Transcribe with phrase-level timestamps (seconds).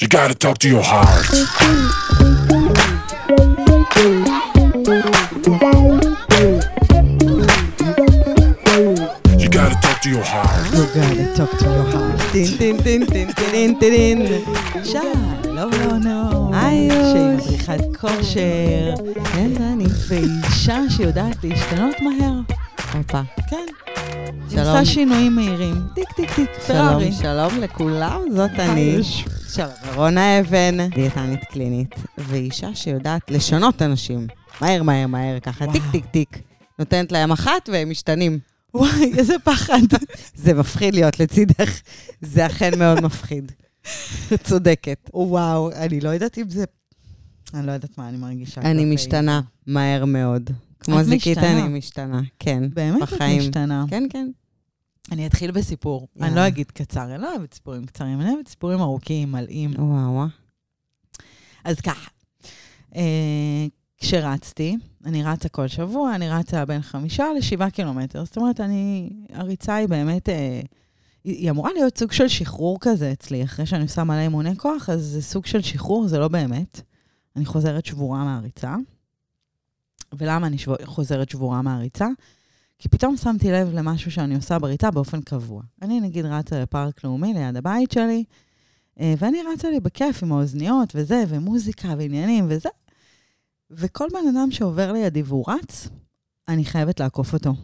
[0.00, 1.26] You gotta talk to your heart.
[9.42, 10.72] You gotta talk to your heart.
[10.72, 12.32] You gotta talk to your heart.
[12.32, 14.26] טין טין טין טין טין טין טין.
[14.84, 15.70] שלום
[16.04, 17.36] לא היי, שהיא.
[17.36, 18.94] מדריכת כושר,
[19.32, 19.86] כן, דני.
[20.08, 22.40] ואישה שיודעת להשתנות מהר.
[22.94, 23.20] הופה.
[23.50, 23.66] כן.
[24.50, 24.66] שלום.
[24.66, 25.74] עושה שינויים מהירים.
[25.94, 27.12] טיק טיק טיק, שלום, פרארי.
[27.12, 28.98] שלום לכולם, זאת אני.
[29.48, 34.26] שלום, רונה אבן, דיאטנית קלינית, ואישה שיודעת לשנות אנשים.
[34.60, 35.72] מהר, מהר, מהר, ככה, וואו.
[35.72, 36.42] טיק, טיק, טיק.
[36.78, 38.38] נותנת להם אחת והם משתנים.
[38.74, 39.80] וואי, איזה פחד.
[40.44, 41.80] זה מפחיד להיות לצידך,
[42.20, 43.52] זה אכן מאוד מפחיד.
[44.48, 45.10] צודקת.
[45.14, 46.64] וואו, אני לא יודעת אם זה...
[47.54, 48.60] אני לא יודעת מה אני מרגישה.
[48.60, 50.50] אני משתנה מהר מאוד.
[50.80, 51.38] כמו זיקית.
[51.38, 52.62] אני משתנה, כן.
[52.74, 53.22] באמת את.
[53.22, 53.84] משתנה.
[53.90, 54.28] כן, כן.
[55.12, 56.08] אני אתחיל בסיפור.
[56.16, 56.40] אני יאללה.
[56.42, 59.70] לא אגיד קצר, אני לא אוהבת סיפורים קצרים, אני אוהבת סיפורים ארוכים, מלאים.
[59.78, 60.26] וואו, וואו.
[61.64, 62.10] אז ככה,
[62.96, 63.66] אה,
[63.98, 68.24] כשרצתי, אני רצה כל שבוע, אני רצה בין חמישה לשבעה קילומטר.
[68.24, 70.60] זאת אומרת, אני, הריצה היא באמת, אה,
[71.24, 73.44] היא, אמורה להיות סוג של שחרור כזה אצלי.
[73.44, 76.80] אחרי שאני עושה מלא אימוני כוח, אז זה סוג של שחרור, זה לא באמת.
[77.36, 78.74] אני חוזרת שבורה מהריצה.
[80.18, 82.06] ולמה אני שבו, חוזרת שבורה מהריצה?
[82.78, 85.62] כי פתאום שמתי לב למשהו שאני עושה בריצה באופן קבוע.
[85.82, 88.24] אני נגיד רצה לפארק לאומי ליד הבית שלי,
[89.00, 92.68] אה, ואני רצה לי בכיף עם האוזניות וזה, ומוזיקה ועניינים וזה.
[93.70, 95.88] וכל בן אדם שעובר לידי והוא רץ,
[96.48, 97.54] אני חייבת לעקוף אותו.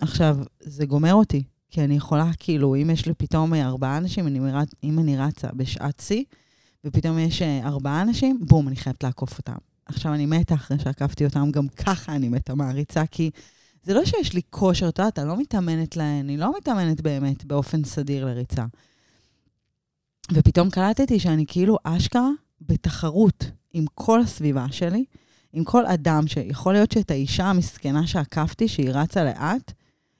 [0.00, 4.38] עכשיו, זה גומר אותי, כי אני יכולה, כאילו, אם יש לי פתאום ארבעה אנשים, אני,
[4.40, 6.24] מרצ- אם אני רצה בשעת שיא,
[6.84, 9.56] ופתאום יש אה, ארבעה אנשים, בום, אני חייבת לעקוף אותם.
[9.86, 13.30] עכשיו, אני מתה אחרי שעקפתי אותם, גם ככה אני מתה מהריצה, כי
[13.82, 17.44] זה לא שיש לי כושר, את יודעת, אני לא מתאמנת להן, אני לא מתאמנת באמת
[17.44, 18.64] באופן סדיר לריצה.
[20.32, 22.28] ופתאום קלטתי שאני כאילו אשכרה
[22.60, 25.04] בתחרות עם כל הסביבה שלי,
[25.52, 29.72] עם כל אדם, שיכול להיות שאת האישה המסכנה שעקפתי, שהיא רצה לאט,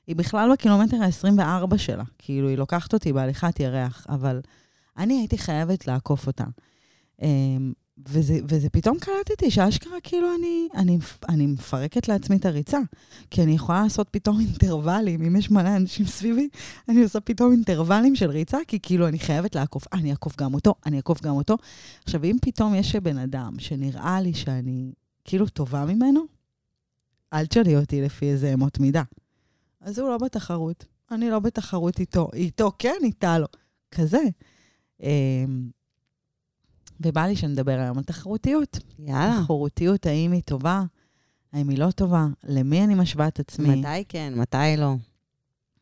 [0.06, 2.04] היא בכלל בקילומטר ה-24 שלה.
[2.18, 4.40] כאילו, היא לוקחת אותי בהליכת ירח, אבל
[4.98, 6.44] אני הייתי חייבת לעקוף אותה.
[8.08, 10.98] אמ, וזה, וזה פתאום קלטתי שאשכרה כאילו אני, אני,
[11.28, 12.78] אני מפרקת לעצמי את הריצה.
[13.30, 16.48] כי אני יכולה לעשות פתאום אינטרוולים, אם יש מלא אנשים סביבי,
[16.88, 20.74] אני עושה פתאום אינטרוולים של ריצה, כי כאילו אני חייבת לעקוף, אני אעקוף גם אותו,
[20.86, 21.56] אני אעקוף גם אותו.
[22.04, 24.92] עכשיו, אם פתאום יש בן אדם שנראה לי שאני
[25.24, 26.20] כאילו טובה ממנו,
[27.32, 29.02] אל תשאלי אותי לפי איזה אמות מידה.
[29.80, 32.28] אז הוא לא בתחרות, אני לא בתחרות איתו.
[32.34, 33.46] איתו כן, איתה לא.
[33.90, 34.22] כזה.
[37.00, 38.78] ובא לי שנדבר היום על תחרותיות.
[38.98, 39.40] יאללה.
[39.42, 40.82] תחרותיות, האם היא טובה,
[41.52, 43.68] האם היא לא טובה, למי אני משווה את עצמי.
[43.76, 44.94] מתי כן, מתי לא.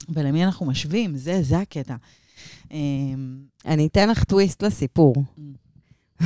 [0.08, 1.96] ולמי אנחנו משווים, זה, זה הקטע.
[2.70, 5.14] אמ, אני אתן לך טוויסט לסיפור,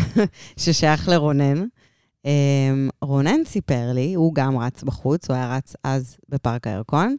[0.56, 1.64] ששייך לרונן.
[2.24, 7.16] אמ, רונן סיפר לי, הוא גם רץ בחוץ, הוא היה רץ אז בפארק הירקון,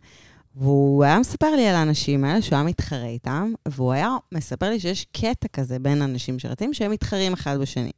[0.56, 4.80] והוא היה מספר לי על האנשים האלה שהוא היה מתחרה איתם, והוא היה מספר לי
[4.80, 7.92] שיש קטע כזה בין אנשים שרצים, שהם מתחרים אחד בשני.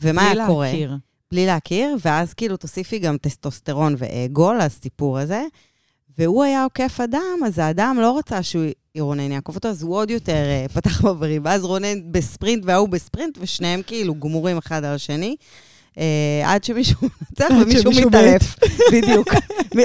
[0.00, 0.66] ומה בלי היה קורה?
[0.66, 0.96] להכיר.
[1.30, 5.42] בלי להכיר, ואז כאילו תוסיפי גם טסטוסטרון ואגו לסיפור הזה.
[6.18, 8.64] והוא היה עוקף אדם, אז האדם לא רצה שהוא
[8.98, 11.42] רונן יעקוף אותו, אז הוא עוד יותר uh, פתח מבריאים.
[11.44, 15.36] ואז רונן בספרינט וההוא בספרינט, ושניהם כאילו גמורים אחד על השני.
[15.94, 15.98] Uh,
[16.44, 18.56] עד שמישהו מנצח ומישהו מתעלף.
[18.92, 19.28] בדיוק.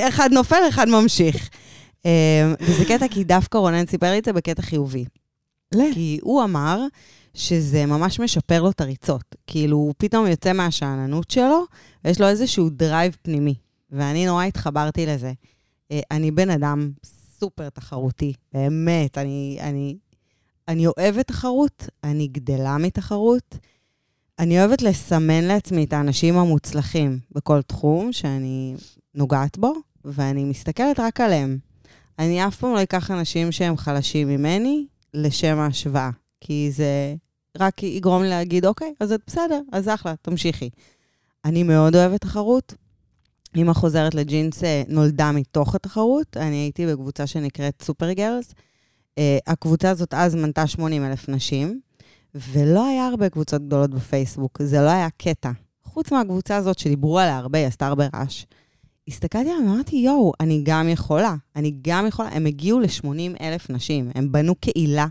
[0.10, 1.50] אחד נופל, אחד ממשיך.
[2.04, 2.08] אה,
[2.62, 5.06] וזה קטע, כי דווקא רונן סיפר לי את זה בקטע חיובי.
[5.94, 6.80] כי הוא אמר
[7.34, 9.36] שזה ממש משפר לו את הריצות.
[9.48, 11.66] כאילו, הוא פתאום יוצא מהשאננות שלו,
[12.06, 13.56] ויש לו איזשהו drive פנימי.
[13.92, 15.34] ואני נורא התחברתי לזה.
[15.92, 16.92] אה, אני בן אדם
[17.40, 19.18] סופר תחרותי, באמת.
[19.18, 19.98] אני, אני,
[20.68, 23.56] אני אוהבת תחרות, אני גדלה מתחרות.
[24.40, 28.76] אני אוהבת לסמן לעצמי את האנשים המוצלחים בכל תחום שאני
[29.16, 29.74] נוגעת בו,
[30.06, 31.58] ואני מסתכלת רק עליהם.
[32.22, 36.10] אני אף פעם לא אקח אנשים שהם חלשים ממני לשם ההשוואה,
[36.42, 37.16] כי זה
[37.60, 40.70] רק יגרום לי להגיד, אוקיי, אז את בסדר, אז אחלה, תמשיכי.
[41.46, 42.74] אני מאוד אוהבת תחרות.
[43.56, 46.38] אמא חוזרת לג'ינס אה, נולדה מתוך התחרות.
[46.38, 48.54] אני הייתי בקבוצה שנקראת סופר גרס.
[49.18, 51.80] אה, הקבוצה הזאת אז מנתה 80 אלף נשים,
[52.36, 55.52] ולא היה הרבה קבוצות גדולות בפייסבוק, זה לא היה קטע.
[55.84, 58.46] חוץ מהקבוצה הזאת שדיברו עליה הרבה, היא עשתה הרבה רעש.
[59.08, 61.36] הסתכלתי עליהם ואמרתי, יואו, אני גם יכולה.
[61.56, 62.30] אני גם יכולה.
[62.30, 64.12] הם הגיעו ל-80 אלף נשים.
[64.16, 65.08] הם בנו קהילה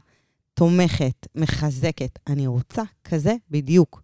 [0.55, 2.19] תומכת, מחזקת.
[2.27, 4.03] אני רוצה כזה בדיוק.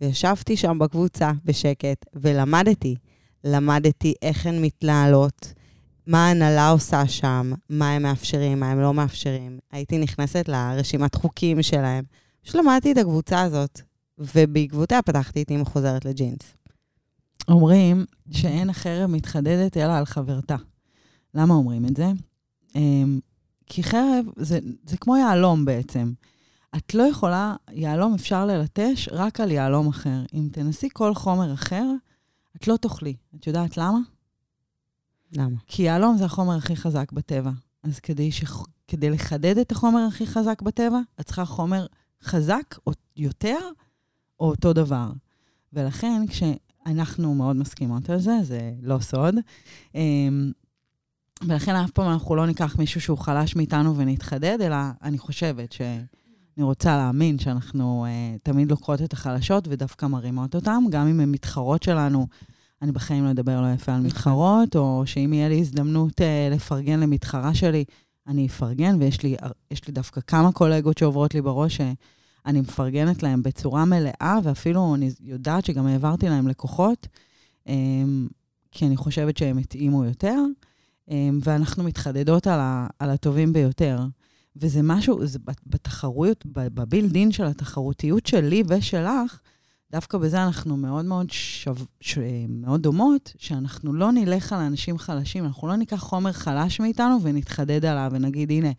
[0.00, 2.94] וישבתי שם בקבוצה בשקט ולמדתי.
[3.44, 5.52] למדתי איך הן מתנהלות,
[6.06, 9.58] מה ההנהלה עושה שם, מה הם מאפשרים, מה הם לא מאפשרים.
[9.72, 12.04] הייתי נכנסת לרשימת חוקים שלהם.
[12.42, 13.80] פשוט למדתי את הקבוצה הזאת.
[14.18, 16.54] ובעקבותיה פתחתי את אימא חוזרת לג'ינס.
[17.48, 20.56] אומרים שאין החרב מתחדדת אלא על חברתה.
[21.34, 22.06] למה אומרים את זה?
[22.74, 23.20] אמ,
[23.66, 26.12] כי חרב זה, זה כמו יהלום בעצם.
[26.76, 30.24] את לא יכולה, יהלום אפשר ללטש רק על יהלום אחר.
[30.34, 31.84] אם תנסי כל חומר אחר,
[32.56, 33.16] את לא תאכלי.
[33.40, 33.98] את יודעת למה?
[35.32, 35.56] למה?
[35.66, 37.50] כי יהלום זה החומר הכי חזק בטבע.
[37.82, 38.44] אז כדי, ש...
[38.88, 41.86] כדי לחדד את החומר הכי חזק בטבע, את צריכה חומר
[42.22, 43.58] חזק או יותר
[44.40, 45.10] או אותו דבר.
[45.72, 46.22] ולכן,
[46.86, 49.34] כשאנחנו מאוד מסכימות על זה, זה לא סוד,
[49.94, 50.52] אמ,
[51.42, 55.80] ולכן אף פעם אנחנו לא ניקח מישהו שהוא חלש מאיתנו ונתחדד, אלא אני חושבת ש...
[56.56, 61.30] אני רוצה להאמין שאנחנו uh, תמיד לוקחות את החלשות ודווקא מרימות אותן, גם אם הן
[61.30, 62.26] מתחרות שלנו.
[62.82, 64.06] אני בחיים לא אדבר לא יפה על נכון.
[64.06, 67.84] מתחרות, או שאם יהיה לי הזדמנות uh, לפרגן למתחרה שלי,
[68.26, 69.36] אני אפרגן, ויש לי,
[69.70, 71.80] יש לי דווקא כמה קולגות שעוברות לי בראש
[72.46, 77.06] שאני מפרגנת להם בצורה מלאה, ואפילו אני יודעת שגם העברתי להם לקוחות,
[77.68, 77.70] um,
[78.72, 80.38] כי אני חושבת שהם התאימו יותר,
[81.08, 81.12] um,
[81.42, 83.98] ואנחנו מתחדדות על, ה, על הטובים ביותר.
[84.56, 89.40] וזה משהו, זה בתחרויות, בבילדין של התחרותיות שלי ושלך,
[89.92, 92.18] דווקא בזה אנחנו מאוד מאוד, שו, ש,
[92.48, 97.84] מאוד דומות, שאנחנו לא נלך על אנשים חלשים, אנחנו לא ניקח חומר חלש מאיתנו ונתחדד
[97.84, 98.70] עליו ונגיד, הנה,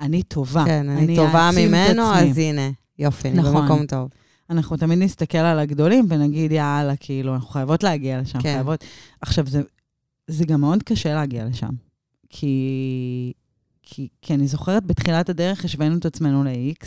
[0.00, 0.64] אני טובה.
[0.64, 3.56] כן, אני, אני טובה ממנו, אז הנה, יופי, נכון.
[3.56, 4.08] אני במקום טוב.
[4.50, 8.52] אנחנו תמיד נסתכל על הגדולים ונגיד, יאללה, כאילו, אנחנו חייבות להגיע לשם, כן.
[8.54, 8.84] חייבות...
[9.20, 9.62] עכשיו, זה,
[10.26, 11.70] זה גם מאוד קשה להגיע לשם.
[12.30, 13.32] כי
[13.90, 16.86] כי, כי אני זוכרת בתחילת הדרך השווינו את עצמנו ל-X,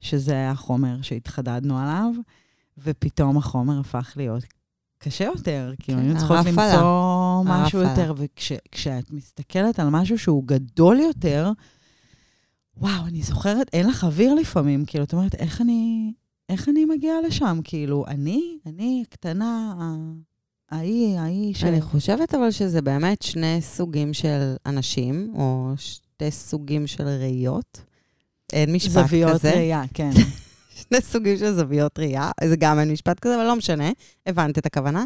[0.00, 2.10] שזה היה החומר שהתחדדנו עליו,
[2.78, 4.44] ופתאום החומר הפך להיות
[4.98, 5.72] קשה יותר.
[5.78, 11.52] כן, כאילו, היינו צריכות למצוא משהו יותר, וכשאת מסתכלת על משהו שהוא גדול יותר,
[12.76, 16.12] וואו, אני זוכרת, אין לך אוויר לפעמים, כאילו, את אומרת, איך אני,
[16.48, 17.60] איך אני מגיעה לשם?
[17.64, 19.74] כאילו, אני, אני הקטנה,
[20.70, 21.64] ההיא, ההיא ש...
[21.64, 27.80] אני חושבת אבל שזה באמת שני סוגים של אנשים, או שתי סוגים של ראיות.
[28.52, 29.38] אין משפט זוויות כזה.
[29.38, 30.10] זוויות ראייה, כן.
[30.80, 33.90] שני סוגים של זוויות ראייה, זה גם אין משפט כזה, אבל לא משנה,
[34.26, 35.04] הבנת את הכוונה.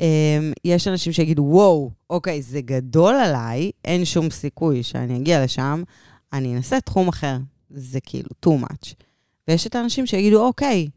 [0.64, 5.82] יש אנשים שיגידו, וואו, אוקיי, זה גדול עליי, אין שום סיכוי שאני אגיע לשם,
[6.32, 7.36] אני אנסה תחום אחר.
[7.70, 8.94] זה כאילו too much.
[9.48, 10.88] ויש את האנשים שיגידו, אוקיי,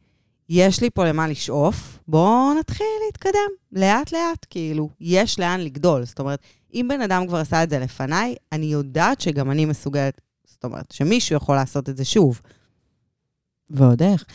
[0.50, 6.06] יש לי פה למה לשאוף, בואו נתחיל להתקדם, לאט-לאט, כאילו, יש לאן לגדול.
[6.06, 6.40] זאת אומרת,
[6.74, 10.92] אם בן אדם כבר עשה את זה לפניי, אני יודעת שגם אני מסוגלת, זאת אומרת,
[10.92, 12.42] שמישהו יכול לעשות את זה שוב.
[13.70, 14.26] ועוד איך.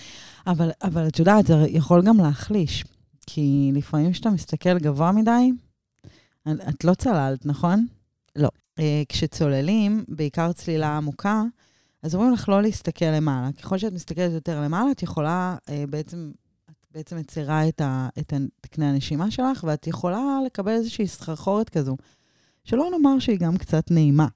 [0.46, 2.84] אבל, אבל את יודעת, זה יכול גם להחליש.
[3.26, 5.50] כי לפעמים כשאתה מסתכל גבוה מדי,
[6.68, 7.86] את לא צללת, נכון?
[8.36, 8.48] לא.
[8.78, 11.42] אה, כשצוללים, בעיקר צלילה עמוקה,
[12.02, 13.52] אז אומרים לך לא להסתכל למעלה.
[13.52, 16.32] ככל שאת מסתכלת יותר למעלה, את יכולה אה, בעצם,
[16.70, 21.96] את בעצם מצירה את, ה, את תקני הנשימה שלך, ואת יכולה לקבל איזושהי סחרחורת כזו.
[22.64, 24.28] שלא נאמר שהיא גם קצת נעימה,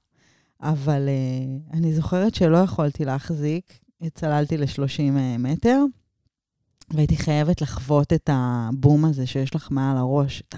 [0.61, 3.79] אבל uh, אני זוכרת שלא יכולתי להחזיק,
[4.13, 5.83] צללתי ל-30 אה, מטר,
[6.89, 10.55] והייתי חייבת לחוות את הבום הזה שיש לך מעל הראש, את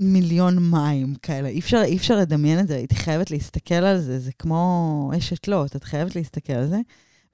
[0.00, 1.48] המיליון מים כאלה.
[1.48, 5.48] אי אפשר, אי אפשר לדמיין את זה, הייתי חייבת להסתכל על זה, זה כמו אשת
[5.48, 6.80] לוט, את חייבת להסתכל על זה.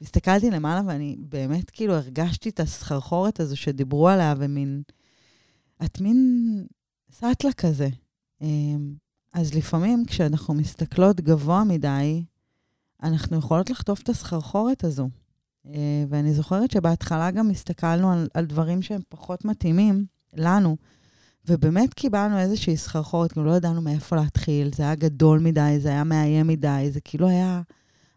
[0.01, 4.83] הסתכלתי למעלה ואני באמת כאילו הרגשתי את הסחרחורת הזו שדיברו עליה, ומין...
[5.85, 6.65] את מין
[7.11, 7.89] סאטלה כזה.
[8.41, 8.95] אמ,
[9.35, 12.25] אז לפעמים כשאנחנו מסתכלות גבוה מדי,
[13.03, 15.09] אנחנו יכולות לחטוף את הסחרחורת הזו.
[15.67, 20.77] אה, ואני זוכרת שבהתחלה גם הסתכלנו על, על דברים שהם פחות מתאימים לנו,
[21.49, 26.05] ובאמת קיבלנו איזושהי סחרחורת, כאילו לא ידענו מאיפה להתחיל, זה היה גדול מדי, זה היה
[26.05, 27.63] מאיים מדי, זה כאילו היה,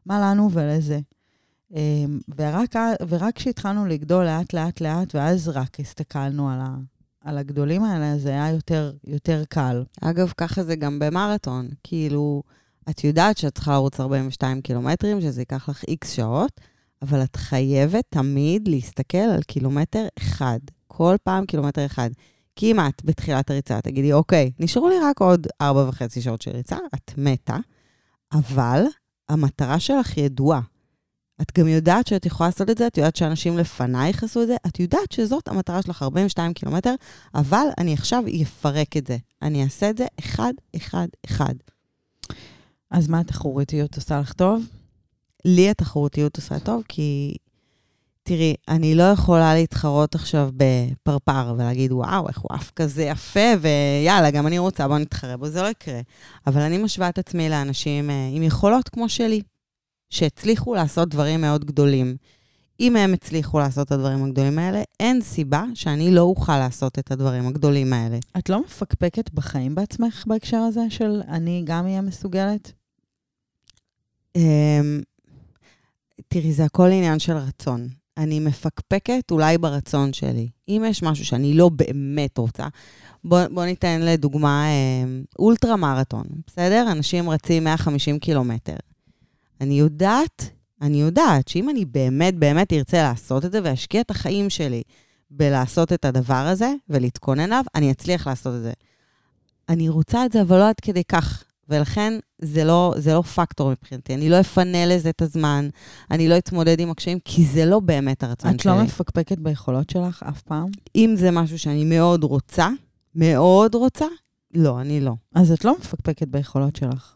[0.06, 1.00] מה לנו ולזה.
[1.76, 2.76] אמ, ורק,
[3.10, 6.76] ורק כשהתחלנו לגדול לאט, לאט, לאט, ואז רק הסתכלנו על, ה,
[7.22, 9.84] על הגדולים האלה, זה היה יותר, יותר קל.
[10.02, 11.68] אגב, ככה זה גם במרתון.
[11.84, 12.44] כאילו,
[12.90, 16.62] את יודעת שאת צריכה לרוץ 42 קילומטרים, שזה ייקח לך איקס שעות,
[17.02, 20.60] אבל את חייבת תמיד להסתכל על קילומטר אחד.
[20.88, 22.10] כל פעם קילומטר אחד.
[22.60, 27.12] את בתחילת הריצה תגידי, אוקיי, נשארו לי רק עוד ארבע וחצי שעות של ריצה, את
[27.18, 27.58] מתה,
[28.34, 28.84] אבל
[29.30, 30.62] המטרה שלך ידועה.
[31.42, 34.56] את גם יודעת שאת יכולה לעשות את זה, את יודעת שאנשים לפנייך עשו את זה,
[34.68, 36.96] את יודעת שזאת המטרה שלך, 42 קילומטר,
[37.36, 39.18] אבל אני עכשיו אפרק את זה.
[39.42, 41.54] אני אעשה את זה אחד, אחד, אחד.
[42.92, 44.64] אז מה התחרותיות עושה לך טוב?
[45.46, 47.36] לי התחרותיות עושה טוב, כי
[48.24, 54.32] תראי, אני לא יכולה להתחרות עכשיו בפרפר ולהגיד, וואו, איך הוא עף כזה יפה, ויאללה,
[54.32, 56.00] גם אני רוצה, בוא נתחרה בו, זה לא יקרה.
[56.48, 59.42] אבל אני משווה את עצמי לאנשים אה, עם יכולות כמו שלי.
[60.14, 62.16] שהצליחו לעשות דברים מאוד גדולים.
[62.80, 67.12] אם הם הצליחו לעשות את הדברים הגדולים האלה, אין סיבה שאני לא אוכל לעשות את
[67.12, 68.18] הדברים הגדולים האלה.
[68.38, 72.72] את לא מפקפקת בחיים בעצמך בהקשר הזה של אני גם אהיה מסוגלת?
[74.36, 75.02] אמ,
[76.28, 77.88] תראי, זה הכל עניין של רצון.
[78.18, 80.50] אני מפקפקת אולי ברצון שלי.
[80.70, 82.68] אם יש משהו שאני לא באמת רוצה,
[83.24, 85.04] בוא, בוא ניתן לדוגמה אה,
[85.40, 86.88] אולטרה מרתון, בסדר?
[86.92, 88.76] אנשים רצים 150 קילומטר.
[89.62, 90.50] אני יודעת,
[90.82, 94.82] אני יודעת שאם אני באמת באמת ארצה לעשות את זה ואשקיע את החיים שלי
[95.32, 98.72] בלעשות את הדבר הזה ולהתכונן אליו, אני אצליח לעשות את זה.
[99.70, 101.44] אני רוצה את זה, אבל לא עד כדי כך.
[101.70, 104.14] ולכן זה לא, זה לא פקטור מבחינתי.
[104.14, 105.70] אני לא אפנה לזה את הזמן,
[106.12, 108.72] אני לא אתמודד עם הקשיים, כי זה לא באמת הרצון את שלי.
[108.72, 110.68] לא מפקפקת ביכולות שלך אף פעם?
[110.96, 112.70] אם זה משהו שאני מאוד רוצה,
[113.16, 114.06] מאוד רוצה,
[114.54, 115.14] לא, אני לא.
[115.36, 117.16] אז את לא מפקפקת ביכולות שלך.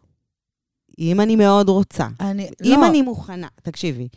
[1.00, 4.08] אם אני מאוד רוצה, אני, אם לא, אני מוכנה, תקשיבי,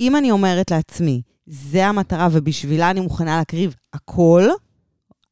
[0.00, 4.48] אם אני אומרת לעצמי, זה המטרה ובשבילה אני מוכנה להקריב הכל,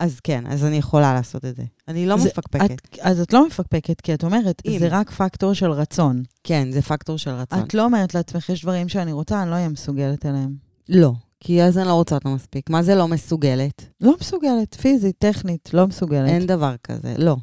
[0.01, 1.63] אז כן, אז אני יכולה לעשות את זה.
[1.89, 2.71] אני לא זה- מפקפקת.
[2.71, 4.77] את, אז את לא מפקפקת, כי את אומרת, אם.
[4.79, 6.23] זה רק פקטור של רצון.
[6.45, 7.59] כן, זה פקטור של רצון.
[7.61, 10.55] את לא אומרת לעצמך, יש דברים שאני רוצה, אני לא אהיה מסוגלת אליהם.
[10.89, 12.71] לא, כי אז אני לא רוצה אותו מספיק.
[12.71, 13.85] מה זה לא מסוגלת?
[14.01, 16.29] לא מסוגלת, פיזית, טכנית, לא מסוגלת.
[16.29, 17.37] אין דבר כזה, לא.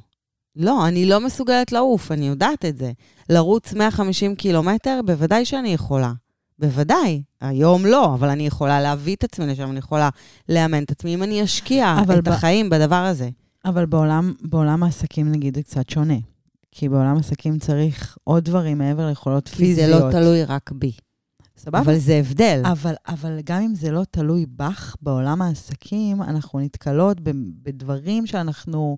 [0.55, 2.91] לא, אני לא מסוגלת לעוף, אני יודעת את זה.
[3.29, 6.13] לרוץ 150 קילומטר, בוודאי שאני יכולה.
[6.61, 7.23] בוודאי.
[7.41, 10.09] היום לא, אבל אני יכולה להביא את עצמי לשם, אני יכולה
[10.49, 13.29] לאמן את עצמי אם אני אשקיע את ב- החיים בדבר הזה.
[13.65, 16.17] אבל בעולם, בעולם העסקים, נגיד, זה קצת שונה.
[16.71, 20.01] כי בעולם העסקים צריך עוד דברים מעבר ליכולות כי פיזיות.
[20.01, 20.91] זה לא תלוי רק בי.
[21.57, 21.79] סבבה?
[21.79, 22.61] אבל זה הבדל.
[22.65, 27.17] אבל, אבל גם אם זה לא תלוי בך, בעולם העסקים, אנחנו נתקלות
[27.63, 28.97] בדברים שאנחנו...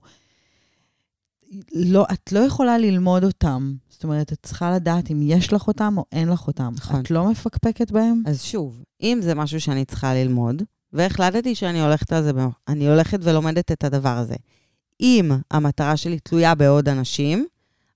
[1.73, 3.73] לא, את לא יכולה ללמוד אותם.
[4.03, 6.73] זאת אומרת, את צריכה לדעת אם יש לך אותם או אין לך אותם.
[6.75, 7.01] נכון.
[7.01, 8.23] את לא מפקפקת בהם?
[8.25, 12.31] אז שוב, אם זה משהו שאני צריכה ללמוד, והחלטתי שאני הולכת על זה,
[12.67, 14.35] אני הולכת ולומדת את הדבר הזה.
[15.01, 17.45] אם המטרה שלי תלויה בעוד אנשים,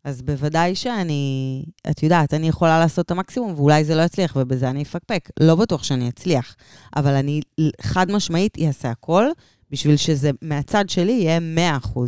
[0.03, 4.69] אז בוודאי שאני, את יודעת, אני יכולה לעשות את המקסימום, ואולי זה לא יצליח, ובזה
[4.69, 5.29] אני אפקפק.
[5.39, 6.55] לא בטוח שאני אצליח,
[6.95, 7.41] אבל אני
[7.81, 9.25] חד משמעית אעשה הכל,
[9.71, 11.39] בשביל שזה מהצד שלי יהיה
[11.95, 11.99] 100%.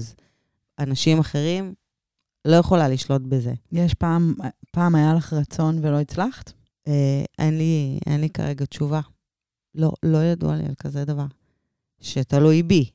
[0.80, 1.74] אנשים אחרים,
[2.46, 3.54] לא יכולה לשלוט בזה.
[3.72, 4.36] יש פעם,
[4.72, 6.52] פעם היה לך רצון ולא הצלחת?
[6.88, 9.02] אה, אין, לי, אין לי כרגע תשובה.
[9.76, 11.26] לא, לא ידוע לי על כזה דבר.
[12.02, 12.90] שתלוי בי.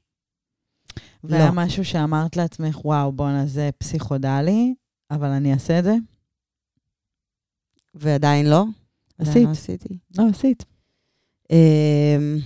[1.24, 1.52] והיה לא.
[1.54, 4.74] משהו שאמרת לעצמך, וואו, בואנה, זה פסיכודלי,
[5.10, 5.94] אבל אני אעשה את זה?
[7.94, 8.64] ועדיין לא.
[9.18, 9.44] עשית.
[9.44, 9.98] לא עשיתי.
[10.18, 10.64] לא, עשית.
[11.50, 12.36] אה,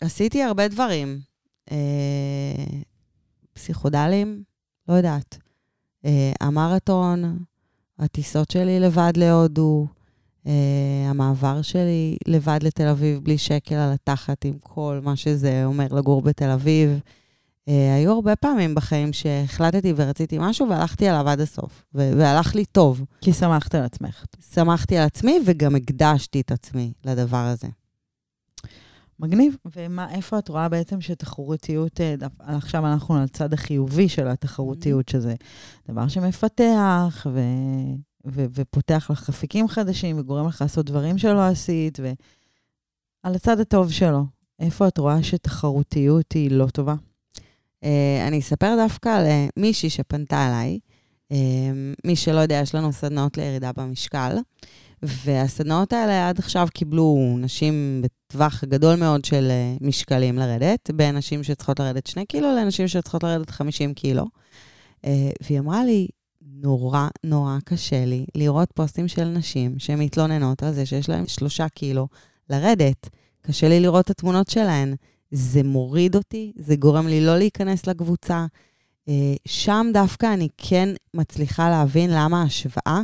[0.00, 1.20] עשיתי הרבה דברים.
[1.70, 2.80] אה,
[3.52, 4.42] פסיכודליים,
[4.88, 5.38] לא יודעת.
[6.08, 7.38] אה, המרתון,
[7.98, 9.86] הטיסות שלי לבד להודו,
[10.46, 10.52] אה,
[11.06, 16.22] המעבר שלי לבד לתל אביב בלי שקל על התחת עם כל מה שזה אומר לגור
[16.22, 17.00] בתל אביב.
[17.68, 23.04] אה, היו הרבה פעמים בחיים שהחלטתי ורציתי משהו והלכתי עליו עד הסוף, והלך לי טוב.
[23.20, 24.24] כי שמחת על עצמך.
[24.54, 27.68] שמחתי על עצמי וגם הקדשתי את עצמי לדבר הזה.
[29.20, 29.56] מגניב.
[29.76, 35.34] ומה, איפה את רואה בעצם שתחרותיות, אה, עכשיו אנחנו על הצד החיובי של התחרותיות, שזה
[35.88, 37.40] דבר שמפתח ו,
[38.26, 44.24] ו, ופותח לך אפיקים חדשים וגורם לך לעשות דברים שלא עשית, ועל הצד הטוב שלו,
[44.60, 46.94] איפה את רואה שתחרותיות היא לא טובה?
[47.84, 50.78] אה, אני אספר דווקא על אה, מישהי שפנתה אליי.
[51.32, 51.36] אה,
[52.04, 54.36] מי שלא יודע, יש לנו סדנאות לירידה במשקל,
[55.02, 61.42] והסדנאות האלה עד עכשיו קיבלו נשים בטווח גדול מאוד של אה, משקלים לרדת, בין נשים
[61.42, 64.24] שצריכות לרדת 2 קילו לנשים שצריכות לרדת 50 קילו.
[65.04, 66.08] אה, והיא אמרה לי,
[66.42, 72.08] נורא נורא קשה לי לראות פוסטים של נשים שמתלוננות על זה שיש להן 3 קילו
[72.50, 73.08] לרדת.
[73.42, 74.94] קשה לי לראות את התמונות שלהן.
[75.30, 78.46] זה מוריד אותי, זה גורם לי לא להיכנס לקבוצה.
[79.08, 83.00] אה, שם דווקא אני כן מצליחה להבין למה ההשוואה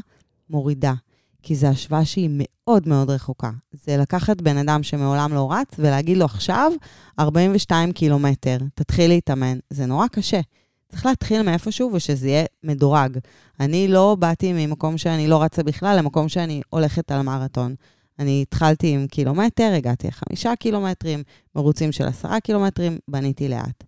[0.51, 0.95] מורידה.
[1.43, 3.51] כי זו השוואה שהיא מאוד מאוד רחוקה.
[3.73, 6.73] זה לקחת בן אדם שמעולם לא רץ ולהגיד לו עכשיו
[7.19, 9.59] 42 קילומטר, תתחיל להתאמן.
[9.71, 10.41] זה נורא קשה.
[10.89, 13.19] צריך להתחיל מאיפשהו ושזה יהיה מדורג.
[13.61, 17.75] אני לא באתי ממקום שאני לא רצה בכלל למקום שאני הולכת על מרתון.
[18.19, 21.23] אני התחלתי עם קילומטר, הגעתי לחמישה קילומטרים,
[21.57, 23.85] מרוצים של עשרה קילומטרים, בניתי לאט.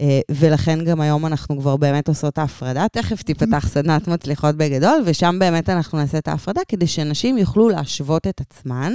[0.00, 2.86] אה, ולכן גם היום אנחנו כבר באמת עושות ההפרדה.
[2.92, 8.26] תכף תיפתח סדנת מצליחות בגדול, ושם באמת אנחנו נעשה את ההפרדה, כדי שנשים יוכלו להשוות
[8.26, 8.92] את עצמן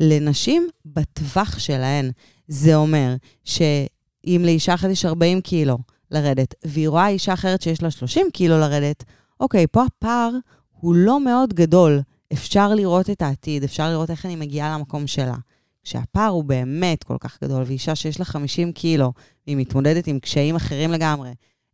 [0.00, 2.10] לנשים בטווח שלהן.
[2.48, 5.78] זה אומר שאם לאישה אחת יש 40 קילו
[6.10, 9.04] לרדת, והיא רואה אישה אחרת שיש לה 30 קילו לרדת,
[9.40, 10.30] אוקיי, פה הפער
[10.70, 12.00] הוא לא מאוד גדול.
[12.32, 15.36] אפשר לראות את העתיד, אפשר לראות איך אני מגיעה למקום שלה.
[15.82, 19.12] כשהפער הוא באמת כל כך גדול, ואישה שיש לה 50 קילו,
[19.46, 21.30] והיא מתמודדת עם קשיים אחרים לגמרי,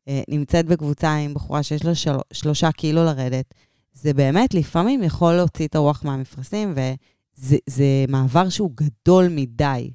[0.08, 3.54] אה, נמצאת בקבוצה עם בחורה שיש לה של, שלושה קילו לרדת,
[3.92, 6.74] זה באמת לפעמים יכול להוציא את הרוח מהמפרשים,
[7.36, 9.90] וזה מעבר שהוא גדול מדי.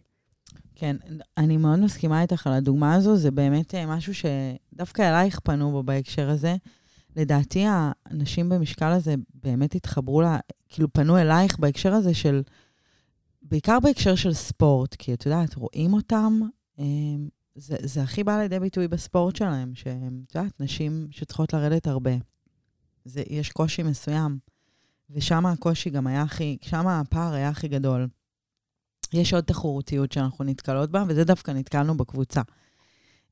[0.76, 0.96] כן,
[1.38, 5.84] אני מאוד מסכימה איתך על הדוגמה הזו, זה באמת אה, משהו שדווקא אלייך פנו בו
[5.84, 6.56] בהקשר הזה.
[7.16, 10.38] לדעתי, האנשים במשקל הזה באמת התחברו לה,
[10.70, 12.42] כאילו פנו אלייך בהקשר הזה של,
[13.44, 16.40] בעיקר בהקשר של ספורט, כי את יודעת, רואים אותם,
[16.80, 16.86] אה,
[17.56, 22.12] זה, זה הכי בא לידי ביטוי בספורט שלהם, שאת יודעת, נשים שצריכות לרדת הרבה.
[23.06, 24.38] זה, יש קושי מסוים,
[25.10, 28.08] ושם הקושי גם היה הכי, שם הפער היה הכי גדול.
[29.14, 32.42] יש עוד תחרותיות שאנחנו נתקלות בה, וזה דווקא נתקלנו בקבוצה.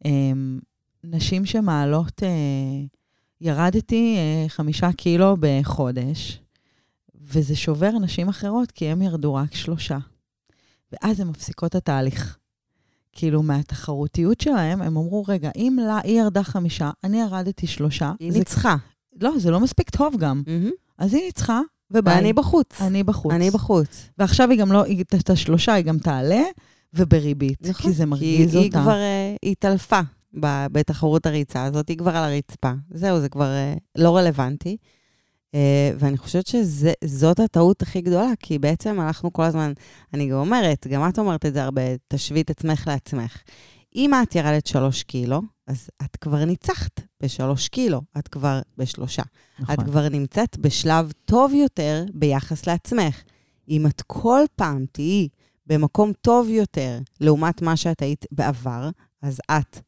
[0.06, 0.60] אמ,
[1.04, 2.30] נשים שמעלות, אה,
[3.42, 6.40] ירדתי אה, חמישה קילו בחודש,
[7.34, 9.98] וזה שובר נשים אחרות, כי הן ירדו רק שלושה.
[10.92, 12.38] ואז הן מפסיקות את התהליך.
[13.14, 18.12] כאילו, מהתחרותיות שלהם, הם אמרו, רגע, אם לה, היא ירדה חמישה, אני ירדתי שלושה.
[18.20, 18.76] היא ניצחה.
[19.22, 20.44] לא, זה לא מספיק טוב גם.
[20.46, 20.72] Mm-hmm.
[20.98, 21.62] אז היא ניצחה,
[21.92, 22.16] וביי.
[22.16, 22.82] ואני בחוץ.
[22.82, 23.34] אני בחוץ.
[23.34, 24.10] אני בחוץ.
[24.18, 26.42] ועכשיו היא גם לא, היא- את השלושה היא גם תעלה,
[26.94, 27.68] ובריבית.
[27.78, 28.62] כי זה מרגיז נכון.
[28.62, 28.78] כי אותה.
[28.78, 30.00] היא כבר אה, התעלפה
[30.72, 32.72] בתחרות הריצה הזאת, היא כבר על הרצפה.
[32.94, 34.78] זהו, זה כבר אה, לא רלוונטי.
[35.56, 39.74] אה, ואני חושבת שזאת הטעות הכי גדולה, כי בעצם אנחנו כל הזמן,
[40.14, 43.38] אני גם אומרת, גם את אומרת את זה הרבה, תשווי את עצמך לעצמך.
[43.96, 49.24] אם את ירדת שלוש קילו, אז את כבר ניצחת בשלוש קילו, את כבר בשלושה.
[49.60, 49.76] נכון.
[49.76, 53.22] את כבר נמצאת בשלב טוב יותר ביחס לעצמך.
[53.70, 55.28] אם את כל פעם תהיי
[55.68, 58.90] במקום טוב יותר לעומת מה שאת היית בעבר,
[59.22, 59.80] אז את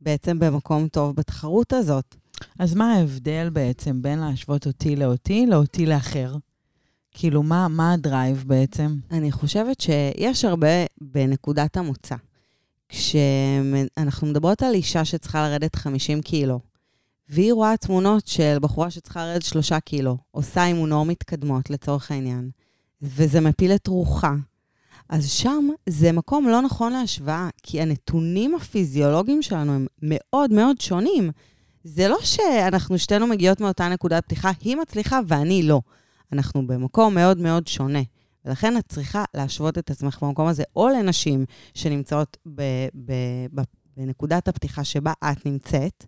[0.00, 2.16] בעצם במקום טוב בתחרות הזאת.
[2.58, 6.36] אז מה ההבדל בעצם בין להשוות אותי לאותי, לאותי לאחר?
[7.10, 8.96] כאילו, מה, מה הדרייב בעצם?
[9.10, 12.14] אני חושבת שיש הרבה בנקודת המוצא.
[12.88, 16.60] כשאנחנו מדברות על אישה שצריכה לרדת 50 קילו,
[17.28, 22.50] והיא רואה תמונות של בחורה שצריכה לרדת 3 קילו, עושה אימונור מתקדמות לצורך העניין,
[23.02, 24.34] וזה מפיל את רוחה,
[25.08, 31.30] אז שם זה מקום לא נכון להשוואה, כי הנתונים הפיזיולוגיים שלנו הם מאוד מאוד שונים.
[31.86, 35.80] זה לא שאנחנו שתינו מגיעות מאותה נקודת פתיחה, היא מצליחה ואני לא.
[36.32, 38.02] אנחנו במקום מאוד מאוד שונה.
[38.44, 41.44] ולכן את צריכה להשוות את עצמך במקום הזה, או לנשים
[41.74, 42.62] שנמצאות ב,
[42.94, 43.12] ב,
[43.54, 43.62] ב,
[43.96, 46.04] בנקודת הפתיחה שבה את נמצאת,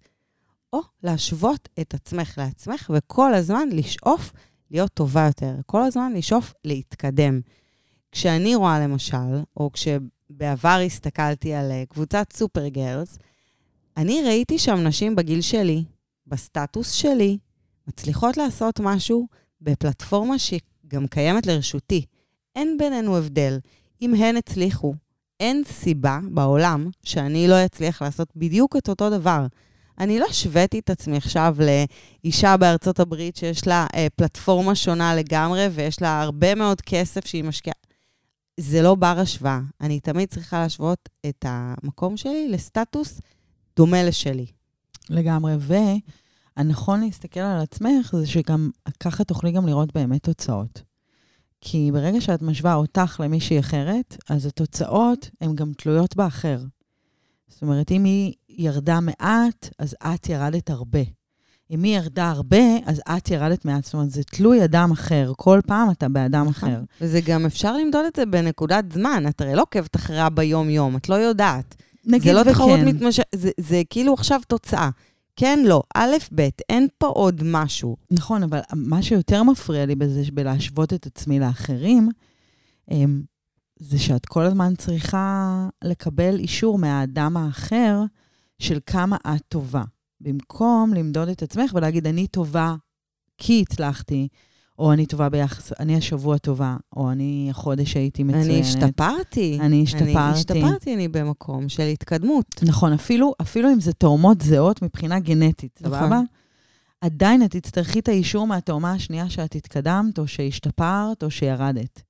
[0.72, 4.32] או להשוות את עצמך לעצמך, וכל הזמן לשאוף
[4.70, 5.54] להיות טובה יותר.
[5.66, 7.40] כל הזמן לשאוף להתקדם.
[8.12, 13.18] כשאני רואה למשל, או כשבעבר הסתכלתי על אה, קבוצת סופר גרלס,
[13.98, 15.84] אני ראיתי שם נשים בגיל שלי,
[16.26, 17.38] בסטטוס שלי,
[17.88, 19.26] מצליחות לעשות משהו
[19.61, 22.04] בפלטפורמה שגם קיימת לרשותי.
[22.56, 23.58] אין בינינו הבדל.
[24.02, 24.94] אם הן הצליחו,
[25.40, 29.46] אין סיבה בעולם שאני לא אצליח לעשות בדיוק את אותו דבר.
[29.98, 31.56] אני לא השוויתי את עצמי עכשיו
[32.24, 37.44] לאישה בארצות הברית שיש לה אה, פלטפורמה שונה לגמרי ויש לה הרבה מאוד כסף שהיא
[37.44, 37.76] משקיעה.
[38.61, 39.61] זה לא בר השוואה.
[39.80, 43.20] אני תמיד צריכה להשוות את המקום שלי לסטטוס
[43.78, 44.46] דומה לשלי.
[45.10, 45.54] לגמרי.
[46.56, 50.82] והנכון להסתכל על עצמך זה שגם ככה תוכלי גם לראות באמת תוצאות.
[51.60, 56.58] כי ברגע שאת משווה אותך למישהי אחרת, אז התוצאות הן גם תלויות באחר.
[57.48, 61.02] זאת אומרת, אם היא ירדה מעט, אז את ירדת הרבה.
[61.70, 63.84] אם היא ירדה הרבה, אז את ירדת מעט.
[63.84, 65.32] זאת אומרת, זה תלוי אדם אחר.
[65.36, 66.80] כל פעם אתה באדם אחר.
[67.00, 69.24] וזה גם אפשר למדוד את זה בנקודת זמן.
[69.28, 71.74] את הרי לא עוקבת אחריה ביום-יום, את לא יודעת.
[72.04, 72.52] נגיד זה לא וכן.
[72.52, 74.90] תחרות מתמשכת, זה, זה כאילו עכשיו תוצאה.
[75.37, 77.96] כן, לא, א', ב', אין פה עוד משהו.
[78.11, 82.08] נכון, אבל מה שיותר מפריע לי בזה, בלהשוות את עצמי לאחרים,
[82.90, 83.22] אמ,
[83.78, 88.02] זה שאת כל הזמן צריכה לקבל אישור מהאדם האחר
[88.58, 89.82] של כמה את טובה.
[90.20, 92.74] במקום למדוד את עצמך ולהגיד, אני טובה
[93.38, 94.28] כי הצלחתי,
[94.78, 98.46] או אני טובה ביחס, אני השבוע טובה, או אני החודש הייתי מצוינת.
[98.46, 99.58] אני השתפרתי.
[99.60, 100.18] אני השתפרתי.
[100.18, 102.46] אני השתפרתי, אני במקום של התקדמות.
[102.62, 105.98] נכון, אפילו, אפילו אם זה תאומות זהות מבחינה גנטית, נכון.
[105.98, 106.20] סבבה?
[107.00, 112.02] עדיין את תצטרכי את האישור מהתאומה השנייה שאת התקדמת, או שהשתפרת, או שירדת.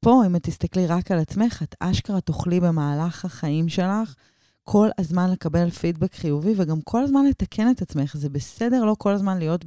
[0.00, 4.14] פה, אם את תסתכלי רק על עצמך, את אשכרה תוכלי במהלך החיים שלך
[4.64, 8.16] כל הזמן לקבל פידבק חיובי, וגם כל הזמן לתקן את עצמך.
[8.16, 9.64] זה בסדר לא כל הזמן להיות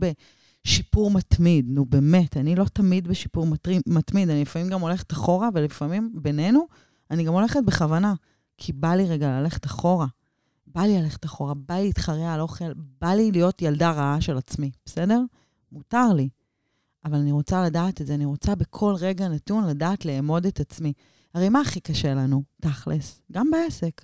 [0.66, 1.66] בשיפור מתמיד.
[1.70, 3.48] נו, באמת, אני לא תמיד בשיפור
[3.88, 6.68] מתמיד, אני לפעמים גם הולכת אחורה, ולפעמים, בינינו,
[7.12, 8.14] אני גם הולכת בכוונה,
[8.58, 10.08] כי בא לי רגע ללכת אחורה.
[10.68, 14.38] בא לי ללכת אחורה, בא לי להתחרע על אוכל, בא לי להיות ילדה רעה של
[14.38, 15.22] עצמי, בסדר?
[15.72, 16.30] מותר לי.
[17.06, 20.94] אבל אני רוצה לדעת את זה, אני רוצה בכל רגע נתון לדעת לאמוד את עצמי.
[21.34, 23.22] הרי מה הכי קשה לנו, תכלס?
[23.32, 24.02] גם בעסק.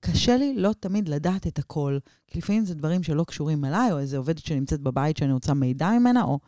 [0.00, 3.98] קשה לי לא תמיד לדעת את הכל, כי לפעמים זה דברים שלא קשורים אליי, או
[3.98, 6.38] איזה עובדת שנמצאת בבית שאני רוצה מידע ממנה, או...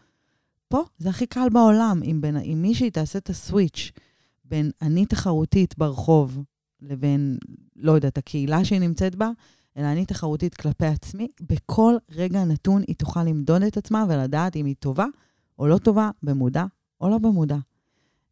[0.68, 2.00] פה זה הכי קל בעולם.
[2.04, 3.90] אם, בין, אם מישהי תעשה את הסוויץ'
[4.44, 6.42] בין אני תחרותית ברחוב
[6.80, 7.38] לבין,
[7.76, 9.30] לא יודעת, הקהילה שהיא נמצאת בה,
[9.76, 14.66] אלא אני תחרותית כלפי עצמי, בכל רגע נתון היא תוכל למדוד את עצמה ולדעת אם
[14.66, 15.06] היא טובה
[15.58, 16.64] או לא טובה, במודע
[17.00, 17.56] או לא במודע.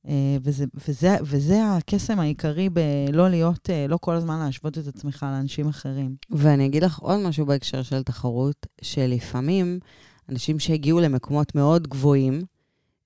[0.09, 5.27] אה, וזה, וזה, וזה הקסם העיקרי בלא להיות, אה, לא כל הזמן להשוות את עצמך
[5.29, 6.17] לאנשים אחרים.
[6.31, 9.79] ואני אגיד לך עוד משהו בהקשר של תחרות, שלפעמים
[10.29, 12.43] אנשים שהגיעו למקומות מאוד גבוהים,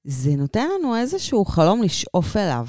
[0.05, 2.67] זה נותן לנו איזשהו חלום לשאוף אליו.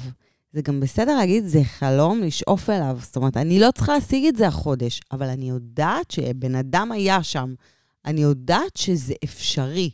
[0.52, 2.98] זה גם בסדר להגיד, זה חלום לשאוף אליו.
[3.02, 7.22] זאת אומרת, אני לא צריכה להשיג את זה החודש, אבל אני יודעת שבן אדם היה
[7.22, 7.54] שם.
[8.04, 9.90] אני יודעת שזה אפשרי.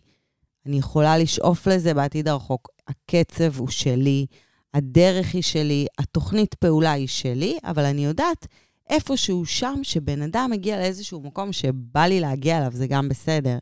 [0.67, 2.69] אני יכולה לשאוף לזה בעתיד הרחוק.
[2.89, 4.27] הקצב הוא שלי,
[4.75, 8.47] הדרך היא שלי, התוכנית פעולה היא שלי, אבל אני יודעת
[8.91, 13.59] איפשהו שם שבן אדם מגיע לאיזשהו מקום שבא לי להגיע אליו, זה גם בסדר.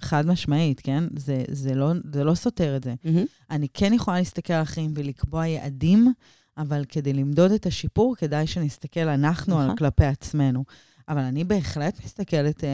[0.00, 1.04] חד משמעית, כן?
[1.16, 2.94] זה, זה, לא, זה לא סותר את זה.
[3.04, 3.26] Mm-hmm.
[3.50, 6.12] אני כן יכולה להסתכל על אחרים ולקבוע יעדים,
[6.58, 9.70] אבל כדי למדוד את השיפור, כדאי שנסתכל אנחנו נכון.
[9.70, 10.64] על כלפי עצמנו.
[11.08, 12.68] אבל אני בהחלט מסתכלת אה,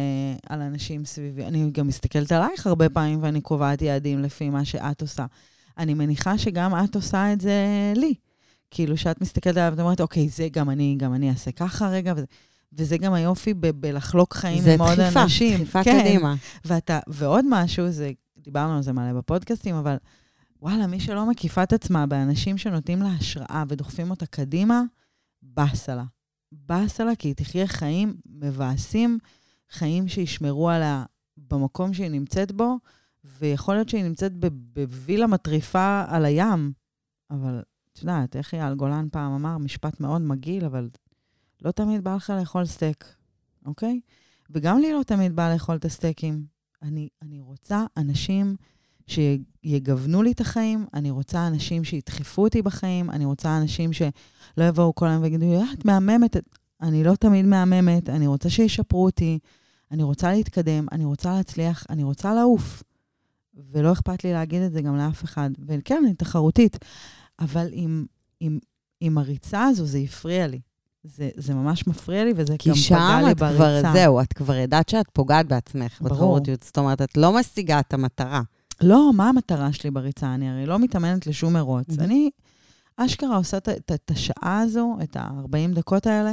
[0.49, 1.45] על אנשים סביבי.
[1.45, 5.27] אני גם מסתכלת עלייך הרבה פעמים, ואני קובעת יעדים לפי מה שאת עושה.
[5.79, 8.15] אני מניחה שגם את עושה את זה לי.
[8.71, 12.13] כאילו, שאת מסתכלת עליו ואת אומרת, אוקיי, זה גם אני, גם אני אעשה ככה רגע,
[12.17, 12.27] וזה,
[12.73, 15.55] וזה גם היופי ב- בלחלוק חיים זה עם עוד דחיפה, אנשים.
[15.55, 16.01] דחיפה כן.
[16.01, 16.35] קדימה.
[16.65, 19.97] ואתה, ועוד משהו, זה, דיברנו על זה מלא בפודקאסטים, אבל
[20.63, 24.83] וואלה, מי שלא מקיפה את עצמה באנשים שנותנים לה השראה ודוחפים אותה קדימה,
[25.43, 26.05] באסה לה.
[26.53, 29.19] באסה לה, כי היא תחיה חיים מבאסים,
[29.71, 31.05] חיים שישמרו עליה
[31.37, 32.77] במקום שהיא נמצאת בו,
[33.25, 34.33] ויכול להיות שהיא נמצאת
[34.73, 36.73] בווילה מטריפה על הים,
[37.31, 40.89] אבל את יודעת, איך אייל גולן פעם אמר, משפט מאוד מגעיל, אבל
[41.63, 43.05] לא תמיד בא לך לאכול סטייק,
[43.67, 44.01] אוקיי?
[44.51, 46.45] וגם לי לא תמיד בא לאכול את הסטייקים.
[46.83, 48.57] אני, אני רוצה אנשים
[49.07, 54.95] שיגוונו לי את החיים, אני רוצה אנשים שידחפו אותי בחיים, אני רוצה אנשים שלא יבואו
[54.95, 56.37] כל היום ויגידו, "אה, את מהממת.
[56.37, 59.39] את-" אני לא תמיד מהממת, אני רוצה שישפרו אותי,
[59.91, 62.83] אני רוצה להתקדם, אני רוצה להצליח, אני רוצה לעוף.
[63.73, 65.51] ולא אכפת לי להגיד את זה גם לאף אחד.
[65.67, 66.79] וכן, אני תחרותית,
[67.41, 68.07] אבל עם,
[68.41, 68.59] עם,
[69.01, 70.61] עם הריצה הזו זה הפריע לי.
[71.05, 73.93] זה, זה ממש מפריע לי, וזה כי גם שם פגע לי את כבר, בריצה.
[73.93, 76.15] זהו, את כבר ידעת שאת פוגעת בעצמך ברור.
[76.15, 76.63] בתחרותיות.
[76.63, 78.43] זאת אומרת, את לא משיגה את המטרה.
[78.81, 80.35] לא, מה המטרה שלי בריצה?
[80.35, 81.87] אני הרי לא מתאמנת לשום מרוץ.
[81.91, 82.03] Mhm.
[82.03, 82.31] אני
[82.97, 86.33] אשכרה עושה את השעה הזו, את ה-40 דקות האלה,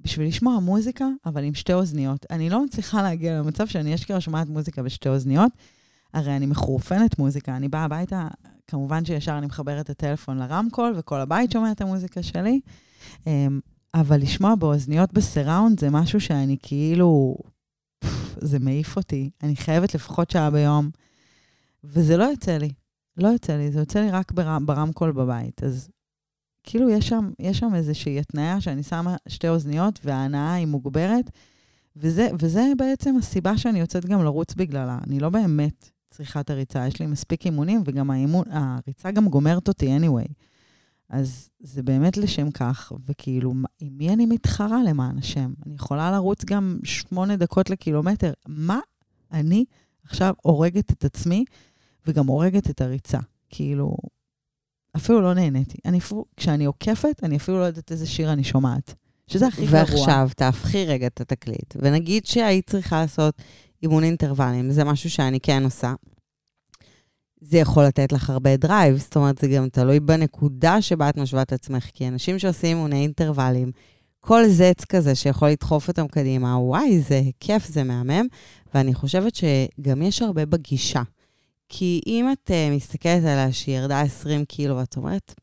[0.00, 2.26] בשביל לשמוע מוזיקה, אבל עם שתי אוזניות.
[2.30, 5.52] אני לא מצליחה להגיע למצב שאני אשכרה שומעת מוזיקה בשתי אוזניות.
[6.14, 8.28] הרי אני מחורפנת מוזיקה, אני באה הביתה,
[8.66, 12.60] כמובן שישר אני מחברת את הטלפון לרמקול, וכל הבית שומע את המוזיקה שלי.
[13.26, 13.60] אמ,
[13.94, 17.36] אבל לשמוע באוזניות בסיראונד זה משהו שאני כאילו,
[18.40, 19.30] זה מעיף אותי.
[19.42, 20.90] אני חייבת לפחות שעה ביום.
[21.84, 22.70] וזה לא יוצא לי.
[23.16, 25.62] לא יוצא לי, זה יוצא לי רק ברם, ברמקול בבית.
[25.62, 25.88] אז
[26.62, 31.30] כאילו, יש שם, יש שם איזושהי התניה שאני שמה שתי אוזניות וההנאה היא מוגברת,
[31.96, 34.98] וזה, וזה בעצם הסיבה שאני יוצאת גם לרוץ בגללה.
[35.06, 39.68] אני לא באמת צריכה את הריצה, יש לי מספיק אימונים, וגם האימון, הריצה גם גומרת
[39.68, 40.32] אותי anyway.
[41.10, 45.52] אז זה באמת לשם כך, וכאילו, עם מי אני מתחרה למען השם?
[45.66, 48.32] אני יכולה לרוץ גם שמונה דקות לקילומטר.
[48.46, 48.80] מה
[49.32, 49.64] אני
[50.04, 51.44] עכשיו הורגת את עצמי
[52.06, 53.18] וגם הורגת את הריצה?
[53.50, 53.96] כאילו,
[54.96, 55.78] אפילו לא נהניתי.
[55.84, 58.94] אני אפילו, כשאני עוקפת, אני אפילו לא יודעת איזה שיר אני שומעת.
[59.28, 59.80] שזה הכי גרוע.
[59.80, 63.42] ועכשיו, תהפכי רגע את התקליט, ונגיד שהיית צריכה לעשות
[63.82, 65.94] אימון אינטרוולים, זה משהו שאני כן עושה.
[67.40, 71.42] זה יכול לתת לך הרבה drive, זאת אומרת, זה גם תלוי בנקודה שבה את משווה
[71.42, 73.70] את עצמך, כי אנשים שעושים אימוני אינטרוולים,
[74.20, 78.26] כל זץ כזה שיכול לדחוף אותם קדימה, וואי, זה כיף, זה מהמם,
[78.74, 81.02] ואני חושבת שגם יש הרבה בגישה.
[81.68, 85.34] כי אם את uh, מסתכלת עליה שהיא ירדה 20 קילו, ואת אומרת,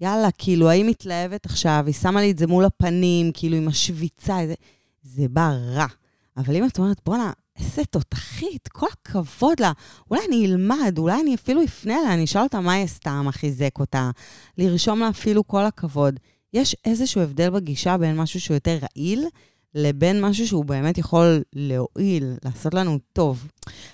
[0.00, 4.38] יאללה, כאילו, האם מתלהבת עכשיו, היא שמה לי את זה מול הפנים, כאילו, היא משוויצה,
[4.46, 4.54] זה,
[5.02, 5.86] זה בא רע.
[6.36, 9.72] אבל אם את אומרת, בואנה, איזה תותחית, כל הכבוד לה.
[10.10, 13.32] אולי אני אלמד, אולי אני אפילו אפנה אליה, אני אשאל אותה מה היא עשתה, מה
[13.32, 14.10] חיזק אותה,
[14.58, 16.20] לרשום לה אפילו כל הכבוד.
[16.52, 19.26] יש איזשהו הבדל בגישה בין משהו שהוא יותר רעיל,
[19.74, 23.48] לבין משהו שהוא באמת יכול להועיל, לעשות לנו טוב.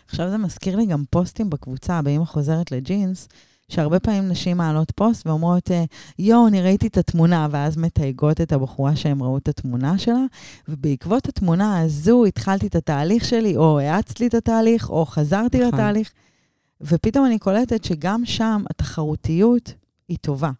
[0.09, 3.29] עכשיו זה מזכיר לי גם פוסטים בקבוצה, באמא חוזרת לג'ינס,
[3.71, 5.85] שהרבה פעמים נשים מעלות פוסט ואומרות, אה,
[6.19, 10.25] יואו, אני ראיתי את התמונה, ואז מתייגות את הבחורה שהם ראו את התמונה שלה,
[10.69, 15.75] ובעקבות התמונה הזו התחלתי את התהליך שלי, או האצת לי את התהליך, או חזרתי נכון.
[15.75, 16.13] לתהליך,
[16.81, 19.75] ופתאום אני קולטת שגם שם התחרותיות
[20.09, 20.51] היא טובה.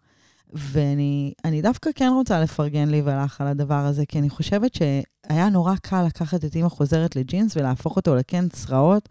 [0.53, 5.49] ואני אני דווקא כן רוצה לפרגן לי ולך על הדבר הזה, כי אני חושבת שהיה
[5.49, 9.09] נורא קל לקחת את אימא חוזרת לג'ינס ולהפוך אותו לכן צרעות,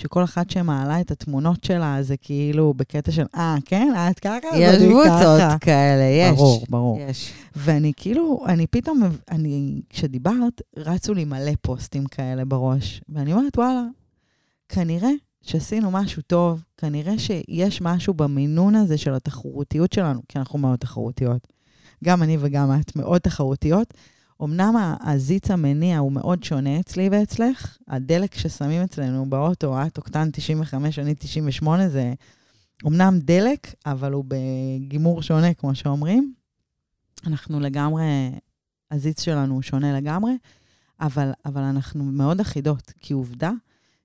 [0.00, 3.92] שכל אחת שמעלה את התמונות שלה, זה כאילו בקטע של, אה, כן?
[4.10, 4.48] את ככה?
[4.56, 6.38] יש קבוצות ככה." כאלה, יש.
[6.38, 6.98] ברור, ברור.
[7.00, 7.32] יש.
[7.56, 13.00] ואני כאילו, אני פתאום, אני, כשדיברת, רצו לי מלא פוסטים כאלה בראש.
[13.08, 13.82] ואני אומרת, וואלה,
[14.68, 15.10] כנראה
[15.42, 21.46] שעשינו משהו טוב, כנראה שיש משהו במינון הזה של התחרותיות שלנו, כי אנחנו מאוד תחרותיות.
[22.04, 23.94] גם אני וגם את מאוד תחרותיות.
[24.42, 30.98] אמנם הזיץ המניע הוא מאוד שונה אצלי ואצלך, הדלק ששמים אצלנו באוטו, את אוקטן 95,
[30.98, 32.12] אני 98, זה
[32.86, 36.34] אמנם דלק, אבל הוא בגימור שונה, כמו שאומרים.
[37.26, 38.04] אנחנו לגמרי,
[38.90, 40.32] הזיץ שלנו הוא שונה לגמרי,
[41.00, 43.50] אבל, אבל אנחנו מאוד אחידות, כי עובדה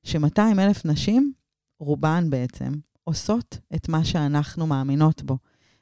[0.04, 1.34] ש-200 אלף נשים,
[1.80, 5.38] רובן בעצם, עושות את מה שאנחנו מאמינות בו.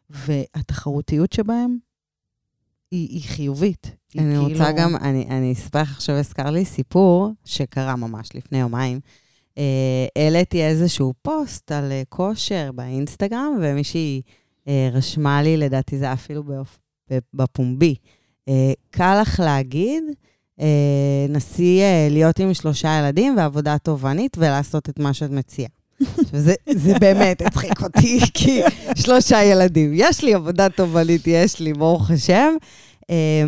[0.09, 1.77] והתחרותיות שבהן
[2.93, 3.91] היא, היא חיובית.
[4.13, 8.29] היא אני כאילו- רוצה גם, אני, אני אספר לך עכשיו, הזכר לי סיפור שקרה ממש
[8.35, 8.99] לפני יומיים.
[9.57, 14.21] אה, העליתי איזשהו פוסט על אה, כושר באינסטגרם, ומישהי
[14.67, 16.79] אה, רשמה לי, לדעתי זה אפילו באופ,
[17.33, 17.95] בפומבי.
[18.49, 20.03] אה, קל לך להגיד,
[20.59, 25.69] אה, נסי אה, להיות עם שלושה ילדים ועבודה תובענית ולעשות את מה שאת מציעה.
[26.33, 28.61] זה, זה באמת הצחיק אותי, כי
[28.95, 29.91] שלושה ילדים.
[29.95, 32.53] יש לי עבודה תובענית, יש לי, ברוך השם.
[33.09, 33.43] אה,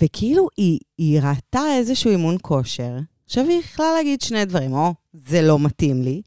[0.00, 2.92] וכאילו, היא, היא ראתה איזשהו אימון כושר.
[3.26, 4.94] עכשיו, היא יכלה להגיד שני דברים, או
[5.26, 6.22] זה לא מתאים לי,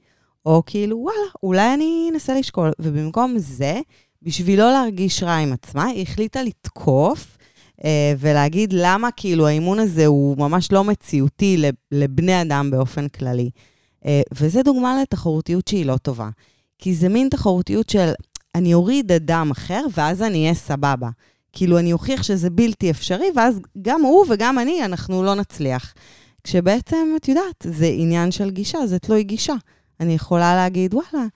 [0.45, 2.71] או כאילו, וואלה, אולי אני אנסה לשקול.
[2.79, 3.79] ובמקום זה,
[4.21, 7.37] בשביל לא להרגיש רע עם עצמה, היא החליטה לתקוף
[7.83, 13.49] אה, ולהגיד למה כאילו האימון הזה הוא ממש לא מציאותי לב- לבני אדם באופן כללי.
[14.05, 16.29] אה, וזה דוגמה לתחרותיות שהיא לא טובה.
[16.79, 18.11] כי זה מין תחרותיות של
[18.55, 21.09] אני אוריד אדם אחר ואז אני אהיה סבבה.
[21.53, 25.93] כאילו, אני אוכיח שזה בלתי אפשרי, ואז גם הוא וגם אני, אנחנו לא נצליח.
[26.43, 29.53] כשבעצם, את יודעת, זה עניין של גישה, זה תלוי גישה.
[29.99, 31.27] אני יכולה להגיד, וואלה,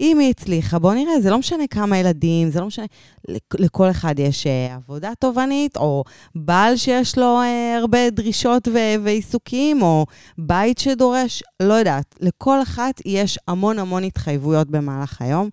[0.00, 2.84] אם היא הצליחה, בוא נראה, זה לא משנה כמה ילדים, זה לא משנה,
[3.28, 9.02] לכ- לכל אחד יש אה, עבודה תובענית, או בעל שיש לו אה, הרבה דרישות ו-
[9.04, 10.06] ועיסוקים, או
[10.38, 12.14] בית שדורש, לא יודעת.
[12.20, 15.48] לכל אחת יש המון המון התחייבויות במהלך היום,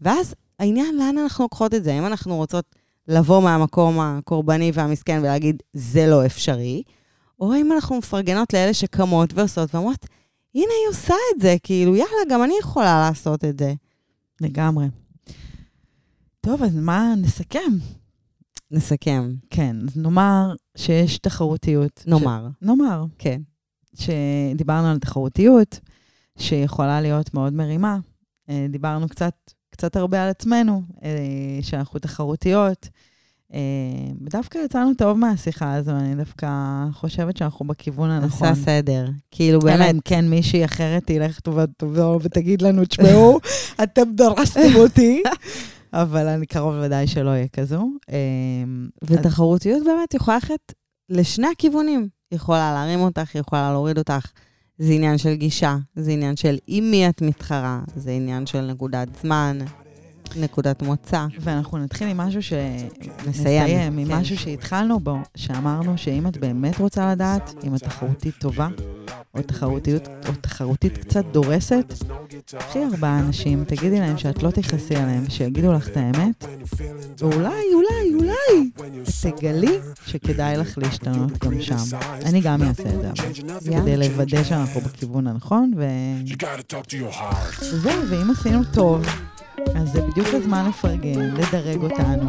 [0.00, 1.92] ואז העניין, לאן אנחנו לוקחות את זה?
[1.98, 2.64] אם אנחנו רוצות
[3.08, 6.82] לבוא מהמקום הקורבני והמסכן ולהגיד, זה לא אפשרי,
[7.40, 10.06] או אם אנחנו מפרגנות לאלה שקמות ועושות ואומרות,
[10.54, 13.72] הנה היא עושה את זה, כאילו, יאללה, גם אני יכולה לעשות את זה.
[14.40, 14.86] לגמרי.
[16.40, 17.72] טוב, אז מה, נסכם.
[18.70, 22.04] נסכם, כן, אז נאמר שיש תחרותיות.
[22.06, 22.64] נאמר, ש...
[22.64, 23.04] נאמר.
[23.18, 23.42] כן.
[23.94, 25.80] שדיברנו על תחרותיות,
[26.38, 27.98] שיכולה להיות מאוד מרימה.
[28.48, 29.34] אה, דיברנו קצת,
[29.70, 32.88] קצת הרבה על עצמנו, אה, שאנחנו תחרותיות.
[33.54, 33.60] אה,
[34.24, 36.48] ודווקא יצאנו טוב מהשיחה הזו, אני דווקא
[36.92, 38.48] חושבת שאנחנו בכיוון הנכון.
[38.48, 39.08] עשה סדר.
[39.30, 43.38] כאילו, אלא באמת, אם כן מישהי אחרת תלך ותבוא ותגיד לנו, תשמעו,
[43.82, 45.22] אתם דרסתם אותי.
[45.92, 47.90] אבל אני קרוב לוודאי שלא יהיה כזו.
[48.10, 48.16] אה,
[49.04, 50.72] ותחרותיות באמת יכולה ללכת
[51.08, 52.08] לשני הכיוונים.
[52.32, 54.30] יכולה להרים אותך, יכולה להוריד אותך.
[54.78, 59.08] זה עניין של גישה, זה עניין של עם מי את מתחרה, זה עניין של נקודת
[59.22, 59.58] זמן,
[60.36, 61.26] נקודת מוצא.
[61.40, 62.52] ואנחנו נתחיל עם משהו ש...
[63.26, 64.14] נסיים, נסיים עם כן.
[64.14, 68.68] משהו שהתחלנו בו, שאמרנו שאם את באמת רוצה לדעת אם התחרותית טובה,
[69.34, 71.94] או תחרותיות, או תחרותית קצת דורסת,
[72.58, 76.44] קחי ארבעה אנשים, תגידי להם שאת לא תכעסי עליהם, שיגידו לך את האמת,
[77.18, 78.70] ואולי, אולי, אולי,
[79.22, 81.96] תגלי שכדאי לך להשתנות גם שם.
[82.24, 85.86] אני גם אעשה את זה, אבל, כדי לוודא שאנחנו בכיוון הנכון, ו...
[87.62, 89.06] וזהו, ואם עשינו טוב,
[89.74, 92.28] אז זה בדיוק הזמן לפרגן, לדרג אותנו.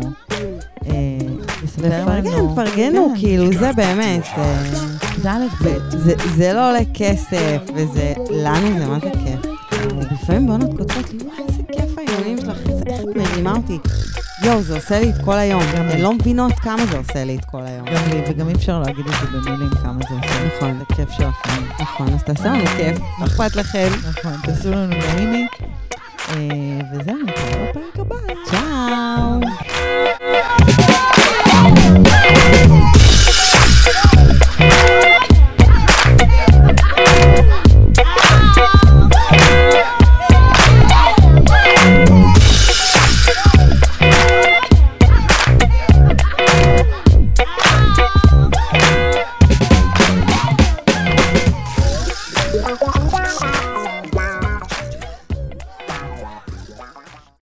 [0.86, 1.18] אה,
[1.64, 2.56] לפרגן.
[2.56, 4.64] פרגנו, כן, כאילו, זה באמת, אה,
[5.18, 5.78] זה א' ב'.
[6.36, 9.52] זה, לא עולה כסף, וזה, לנו זה מה זה כיף.
[10.12, 13.80] לפעמים בנות כותבות לי, וואי, איזה כיף האימונים שלך, איך את מרימה אותי.
[14.44, 15.62] יואו, זה עושה לי את כל היום.
[15.62, 16.02] הן.
[16.02, 17.86] לא מבינות כמה זה עושה לי את כל היום.
[17.86, 20.56] גם לי, וגם אי אפשר להגיד את זה במילים כמה זה עושה.
[20.58, 20.78] נכון.
[20.80, 21.68] זה כיף של החיים.
[21.82, 23.88] נכון, אז תעשה לנו כיף, אכפת לכם?
[24.10, 25.48] נכון, תעשו לנו נעימי.
[26.32, 26.38] אה,
[26.92, 28.16] וזהו, נתראה בפרק הבא.
[28.46, 29.42] צ'או!